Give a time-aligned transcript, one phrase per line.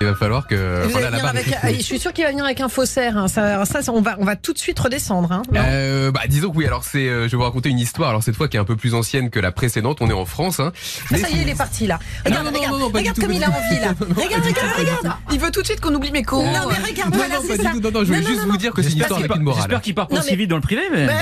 [0.00, 0.84] Il va falloir que.
[1.26, 3.16] Avec, ah, je suis sûr qu'il va venir avec un faussaire.
[3.16, 3.28] hein.
[3.28, 3.62] Ça,
[3.92, 5.32] on va, on va tout de suite redescendre.
[5.32, 5.42] Hein.
[5.54, 6.66] Euh, bah, disons que oui.
[6.66, 8.10] Alors c'est, euh, je vais vous raconter une histoire.
[8.10, 9.98] Alors cette fois qui est un peu plus ancienne que la précédente.
[10.00, 10.60] On est en France.
[10.60, 10.72] Hein.
[10.74, 11.98] Ah, Mais ça y est, il est parti là.
[11.98, 13.94] non, Regarde, non, regarde, non, non, pas regarde du tout, comme il a envie là.
[13.98, 15.16] Regarde, regarde, regarde.
[15.32, 16.44] Il veut tout de suite qu'on oublie mes cours.
[16.44, 17.70] Non mais regarde, Non, voilà, non, c'est pas ça.
[17.70, 17.90] du tout.
[17.90, 18.56] Non, non, je voulais juste non, vous non.
[18.56, 19.62] dire que c'est une histoire avec une morale.
[19.62, 21.06] j'espère qu'il part pas mais- vite dans le privé, mais.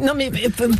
[0.00, 0.30] Non, mais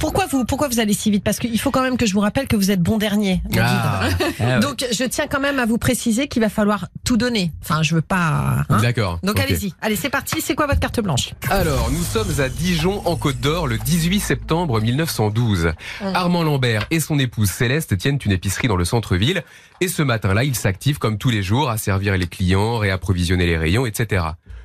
[0.01, 1.25] pourquoi vous, pourquoi vous allez si vite?
[1.25, 3.43] Parce qu'il faut quand même que je vous rappelle que vous êtes bon dernier.
[3.59, 4.03] Ah,
[4.41, 4.59] Ah.
[4.61, 7.53] Donc je tiens quand même à vous préciser qu'il va falloir tout donner.
[7.63, 8.65] Enfin, je veux pas.
[8.69, 8.81] hein.
[8.83, 9.19] d'accord.
[9.23, 10.41] Donc allez-y, allez c'est parti.
[10.41, 11.31] C'est quoi votre carte blanche?
[11.51, 15.73] Alors, nous sommes à Dijon, en Côte d'Or, le 18 septembre 1912.
[16.15, 19.43] Armand Lambert et son épouse Céleste tiennent une épicerie dans le centre-ville.
[19.81, 23.57] Et ce matin-là, ils s'activent comme tous les jours à servir les clients, réapprovisionner les
[23.57, 24.25] rayons, etc.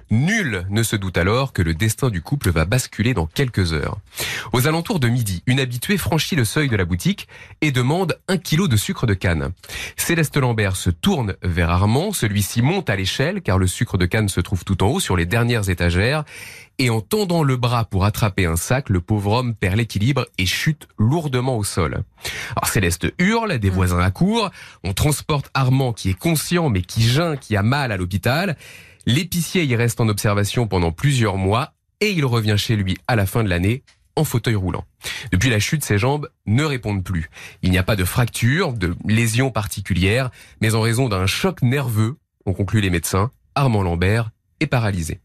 [0.09, 3.97] Nul ne se doute alors que le destin du couple va basculer dans quelques heures.
[4.53, 7.27] Aux alentours de midi, une habituée franchit le seuil de la boutique
[7.61, 9.51] et demande un kilo de sucre de canne.
[9.97, 14.29] Céleste Lambert se tourne vers Armand, celui-ci monte à l'échelle car le sucre de canne
[14.29, 16.23] se trouve tout en haut sur les dernières étagères
[16.79, 20.45] et en tendant le bras pour attraper un sac, le pauvre homme perd l'équilibre et
[20.45, 22.03] chute lourdement au sol.
[22.55, 24.51] Alors Céleste hurle, des voisins accourent,
[24.83, 28.55] on transporte Armand qui est conscient mais qui geint, qui a mal à l'hôpital.
[29.07, 33.25] L'épicier y reste en observation pendant plusieurs mois et il revient chez lui à la
[33.25, 33.83] fin de l'année
[34.17, 34.83] en fauteuil roulant.
[35.31, 37.29] Depuis la chute, ses jambes ne répondent plus.
[37.61, 42.17] Il n'y a pas de fracture, de lésion particulière, mais en raison d'un choc nerveux,
[42.45, 45.21] ont conclu les médecins, Armand Lambert est paralysé.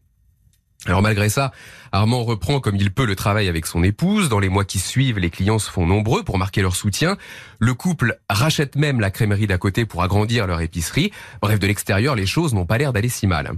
[0.85, 1.51] Alors malgré ça,
[1.93, 4.27] Armand reprend comme il peut le travail avec son épouse.
[4.27, 7.17] Dans les mois qui suivent, les clients se font nombreux pour marquer leur soutien.
[7.59, 11.11] Le couple rachète même la crèmerie d'à côté pour agrandir leur épicerie.
[11.41, 13.53] Bref, de l'extérieur, les choses n'ont pas l'air d'aller si mal.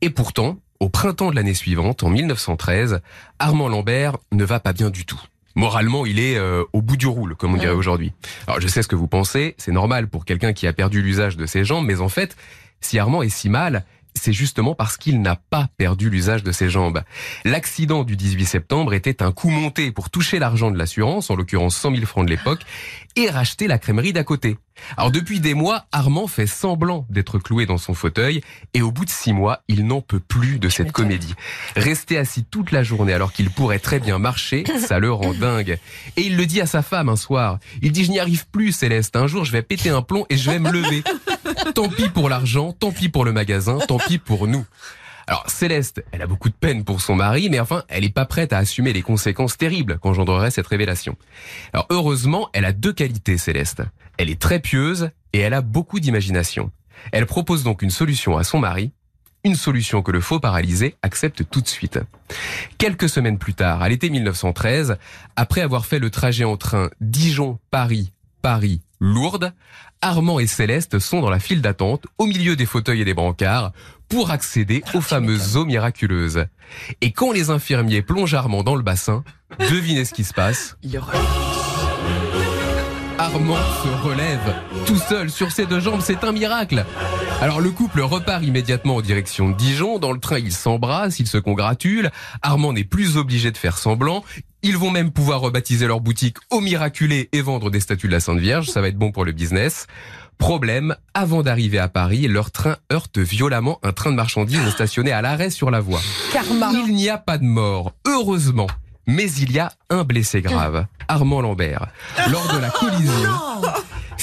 [0.00, 3.00] Et pourtant, au printemps de l'année suivante, en 1913,
[3.38, 5.20] Armand Lambert ne va pas bien du tout.
[5.54, 8.12] Moralement, il est euh, au bout du roule, comme on dirait aujourd'hui.
[8.46, 11.36] Alors je sais ce que vous pensez, c'est normal pour quelqu'un qui a perdu l'usage
[11.36, 12.36] de ses jambes, mais en fait,
[12.80, 13.84] si Armand est si mal,
[14.14, 17.02] c'est justement parce qu'il n'a pas perdu l'usage de ses jambes.
[17.44, 21.76] L'accident du 18 septembre était un coup monté pour toucher l'argent de l'assurance, en l'occurrence
[21.76, 22.62] 100 000 francs de l'époque,
[23.16, 24.56] et racheter la crèmerie d'à côté.
[24.96, 28.40] Alors depuis des mois, Armand fait semblant d'être cloué dans son fauteuil,
[28.72, 31.34] et au bout de six mois, il n'en peut plus de cette comédie.
[31.76, 35.78] Rester assis toute la journée alors qu'il pourrait très bien marcher, ça le rend dingue.
[36.16, 37.58] Et il le dit à sa femme un soir.
[37.82, 39.16] Il dit, je n'y arrive plus, Céleste.
[39.16, 41.04] Un jour, je vais péter un plomb et je vais me lever.
[41.74, 44.64] Tant pis pour l'argent, tant pis pour le magasin, tant pis pour nous.
[45.26, 48.26] Alors Céleste, elle a beaucoup de peine pour son mari, mais enfin, elle n'est pas
[48.26, 51.16] prête à assumer les conséquences terribles qu'engendrerait cette révélation.
[51.72, 53.82] Alors heureusement, elle a deux qualités, Céleste.
[54.18, 56.70] Elle est très pieuse et elle a beaucoup d'imagination.
[57.12, 58.92] Elle propose donc une solution à son mari,
[59.44, 61.98] une solution que le faux paralysé accepte tout de suite.
[62.78, 64.96] Quelques semaines plus tard, à l'été 1913,
[65.36, 68.12] après avoir fait le trajet en train Dijon-Paris,
[69.04, 69.52] Paris-Lourdes,
[70.00, 73.72] Armand et Céleste sont dans la file d'attente, au milieu des fauteuils et des brancards,
[74.08, 76.46] pour accéder aux fameuses eaux miraculeuses.
[77.02, 79.22] Et quand les infirmiers plongent Armand dans le bassin,
[79.58, 80.76] devinez ce qui se passe.
[80.82, 80.98] Il
[83.18, 84.54] Armand se relève,
[84.86, 86.84] tout seul sur ses deux jambes, c'est un miracle.
[87.40, 91.28] Alors le couple repart immédiatement en direction de Dijon, dans le train ils s'embrassent, ils
[91.28, 92.10] se congratulent,
[92.42, 94.24] Armand n'est plus obligé de faire semblant,
[94.64, 98.20] ils vont même pouvoir rebaptiser leur boutique au miraculé et vendre des statues de la
[98.20, 99.86] Sainte Vierge, ça va être bon pour le business.
[100.38, 105.20] Problème, avant d'arriver à Paris, leur train heurte violemment un train de marchandises stationné à
[105.20, 106.00] l'arrêt sur la voie.
[106.32, 106.72] Karma.
[106.72, 108.66] Il n'y a pas de mort, heureusement.
[109.06, 111.88] Mais il y a un blessé grave, Armand Lambert.
[112.30, 113.30] Lors de la collision,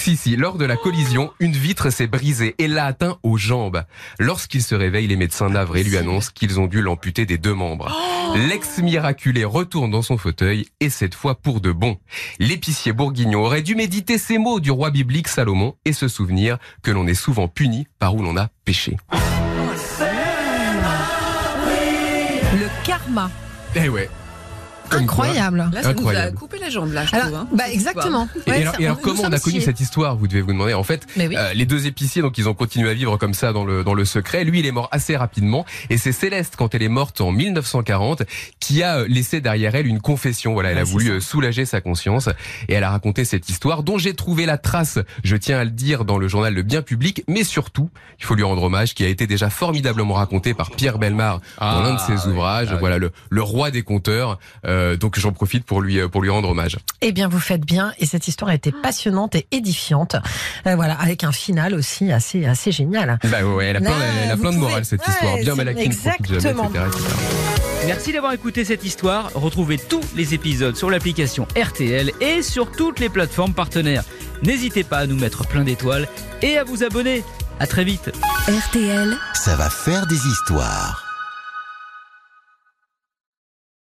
[0.01, 3.83] si si, lors de la collision, une vitre s'est brisée et l'a atteint aux jambes.
[4.17, 7.95] Lorsqu'il se réveille, les médecins navrés lui annoncent qu'ils ont dû l'amputer des deux membres.
[8.49, 11.99] L'ex-miraculé retourne dans son fauteuil et cette fois pour de bon.
[12.39, 16.89] L'épicier bourguignon aurait dû méditer ces mots du roi biblique Salomon et se souvenir que
[16.89, 18.97] l'on est souvent puni par où l'on a péché.
[22.53, 23.29] Le karma.
[23.75, 24.09] Eh ouais.
[24.91, 25.25] Comme quoi.
[25.25, 25.57] Incroyable.
[25.73, 26.37] Là, ça nous a Incroyable.
[26.37, 27.21] coupé la jambe, là, je trouve.
[27.21, 28.27] Alors, hein, bah exactement.
[28.47, 30.73] Et alors, et comment on a connu cette histoire Vous devez vous demander.
[30.73, 31.35] En fait, oui.
[31.37, 33.93] euh, les deux épiciers, donc ils ont continué à vivre comme ça dans le dans
[33.93, 34.43] le secret.
[34.43, 38.23] Lui, il est mort assez rapidement, et c'est Céleste, quand elle est morte en 1940,
[38.59, 40.53] qui a euh, laissé derrière elle une confession.
[40.53, 41.11] Voilà, elle a voulu ça.
[41.13, 42.27] euh, soulager sa conscience,
[42.67, 44.99] et elle a raconté cette histoire dont j'ai trouvé la trace.
[45.23, 47.89] Je tiens à le dire dans le journal Le Bien Public, mais surtout,
[48.19, 51.41] il faut lui rendre hommage, qui a été déjà formidablement raconté par Pierre Belmar dans
[51.59, 52.69] Ah, l'un de ses ouvrages.
[52.71, 52.77] Ah.
[52.79, 54.39] Voilà, le le roi des conteurs.
[54.65, 56.77] Euh, Euh, donc j'en profite pour lui, euh, pour lui rendre hommage.
[57.01, 57.93] Eh bien, vous faites bien.
[57.99, 60.15] Et cette histoire a été passionnante et édifiante.
[60.67, 63.19] Euh, voilà, avec un final aussi assez, assez génial.
[63.23, 65.35] Bah ouais, elle a plein, Là, elle a vous plein de morale cette Ouais, histoire.
[65.35, 66.69] Bien c'est- Malaki ne profite jamais, etc., exactement.
[66.69, 67.05] etc.
[67.87, 69.31] Merci d'avoir écouté cette histoire.
[69.33, 74.03] Retrouvez tous les épisodes sur l'application RTL et sur toutes les plateformes partenaires.
[74.43, 76.07] N'hésitez pas à nous mettre plein d'étoiles
[76.41, 77.23] et à vous abonner.
[77.59, 78.11] À très vite.
[78.47, 79.15] RTL.
[79.33, 81.10] Ça va faire des histoires.